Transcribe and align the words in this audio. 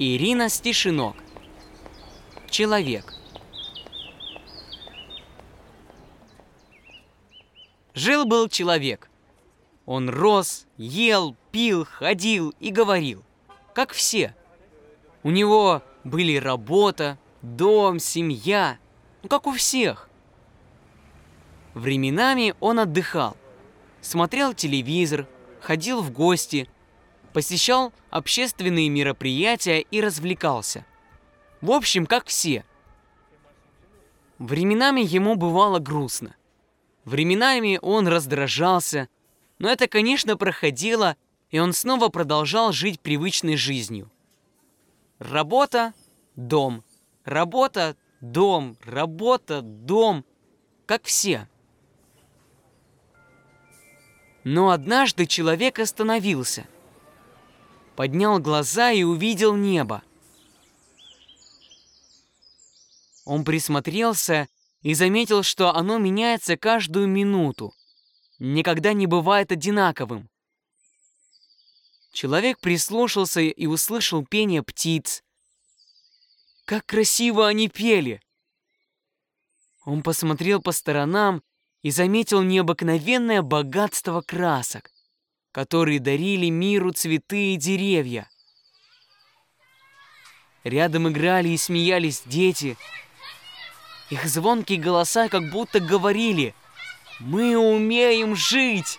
Ирина 0.00 0.48
Стешинок. 0.48 1.16
Человек. 2.48 3.14
Жил-был 7.94 8.48
человек. 8.48 9.10
Он 9.86 10.08
рос, 10.08 10.68
ел, 10.76 11.34
пил, 11.50 11.84
ходил 11.84 12.54
и 12.60 12.70
говорил, 12.70 13.24
как 13.74 13.90
все. 13.90 14.36
У 15.24 15.32
него 15.32 15.82
были 16.04 16.36
работа, 16.36 17.18
дом, 17.42 17.98
семья, 17.98 18.78
ну 19.24 19.28
как 19.28 19.48
у 19.48 19.52
всех. 19.52 20.08
Временами 21.74 22.54
он 22.60 22.78
отдыхал, 22.78 23.36
смотрел 24.00 24.54
телевизор, 24.54 25.26
ходил 25.60 26.02
в 26.02 26.12
гости, 26.12 26.70
посещал 27.38 27.92
общественные 28.10 28.88
мероприятия 28.88 29.78
и 29.78 30.00
развлекался. 30.00 30.84
В 31.60 31.70
общем, 31.70 32.04
как 32.04 32.26
все. 32.26 32.64
Временами 34.38 35.02
ему 35.02 35.36
бывало 35.36 35.78
грустно. 35.78 36.34
Временами 37.04 37.78
он 37.80 38.08
раздражался, 38.08 39.08
но 39.60 39.70
это, 39.70 39.86
конечно, 39.86 40.36
проходило, 40.36 41.14
и 41.52 41.60
он 41.60 41.74
снова 41.74 42.08
продолжал 42.08 42.72
жить 42.72 42.98
привычной 42.98 43.54
жизнью. 43.54 44.10
Работа, 45.20 45.94
дом, 46.34 46.82
работа, 47.24 47.94
дом, 48.20 48.76
работа, 48.82 49.62
дом, 49.62 50.24
как 50.86 51.04
все. 51.04 51.48
Но 54.42 54.70
однажды 54.70 55.26
человек 55.26 55.78
остановился, 55.78 56.66
поднял 57.98 58.38
глаза 58.38 58.92
и 58.92 59.02
увидел 59.02 59.56
небо. 59.56 60.04
Он 63.24 63.44
присмотрелся 63.44 64.46
и 64.82 64.94
заметил, 64.94 65.42
что 65.42 65.74
оно 65.74 65.98
меняется 65.98 66.56
каждую 66.56 67.08
минуту, 67.08 67.74
никогда 68.38 68.92
не 68.92 69.08
бывает 69.08 69.50
одинаковым. 69.50 70.30
Человек 72.12 72.60
прислушался 72.60 73.40
и 73.40 73.66
услышал 73.66 74.24
пение 74.24 74.62
птиц. 74.62 75.24
Как 76.66 76.86
красиво 76.86 77.48
они 77.48 77.68
пели! 77.68 78.22
Он 79.84 80.04
посмотрел 80.04 80.62
по 80.62 80.70
сторонам 80.70 81.42
и 81.82 81.90
заметил 81.90 82.42
необыкновенное 82.42 83.42
богатство 83.42 84.20
красок, 84.20 84.92
которые 85.52 86.00
дарили 86.00 86.48
миру 86.50 86.92
цветы 86.92 87.54
и 87.54 87.56
деревья. 87.56 88.28
Рядом 90.64 91.08
играли 91.08 91.48
и 91.48 91.56
смеялись 91.56 92.22
дети. 92.26 92.76
Их 94.10 94.24
звонкие 94.26 94.80
голоса 94.80 95.28
как 95.28 95.50
будто 95.50 95.80
говорили 95.80 96.54
«Мы 97.20 97.56
умеем 97.56 98.36
жить!» 98.36 98.98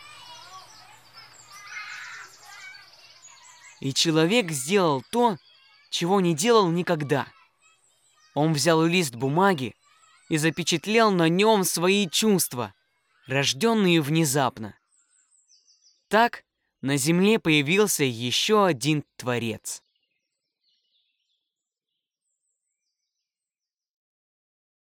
И 3.80 3.94
человек 3.94 4.52
сделал 4.52 5.04
то, 5.12 5.38
чего 5.90 6.20
не 6.22 6.34
делал 6.34 6.70
никогда. 6.70 7.28
Он 8.34 8.54
взял 8.54 8.84
лист 8.84 9.16
бумаги 9.16 9.76
и 10.30 10.38
запечатлел 10.38 11.12
на 11.12 11.30
нем 11.30 11.64
свои 11.64 12.08
чувства, 12.08 12.74
рожденные 13.28 14.02
внезапно. 14.02 14.79
Так 16.10 16.44
на 16.82 16.98
земле 16.98 17.40
появился 17.40 18.04
еще 18.04 18.66
один 18.66 19.06
Творец. 19.16 19.84